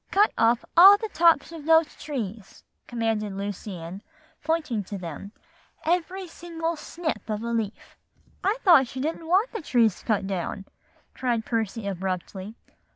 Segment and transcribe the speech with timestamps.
[0.09, 4.01] "'Cut off all the tops of those trees,' commanded Lucy Ann,
[4.43, 5.31] pointing to them,
[5.85, 7.95] 'every single snip of a leaf.'"
[8.43, 10.65] "I thought she didn't want the trees cut down,"
[11.13, 12.55] cried Percy abruptly.